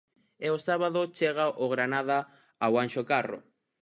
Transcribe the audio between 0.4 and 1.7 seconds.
E o sábado chega o